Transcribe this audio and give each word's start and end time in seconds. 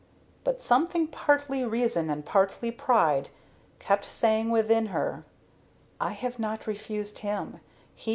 But 0.43 0.59
something, 0.59 1.05
partly 1.05 1.63
reason 1.63 2.09
and 2.09 2.25
partly 2.25 2.71
pride, 2.71 3.29
kept 3.77 4.03
saying 4.03 4.49
within 4.49 4.87
her: 4.87 5.25
"I 5.99 6.13
have 6.13 6.39
not 6.39 6.65
refused 6.65 7.19
him; 7.19 7.59
he 7.93 8.07
has 8.07 8.07
refused 8.07 8.07
me!" 8.07 8.09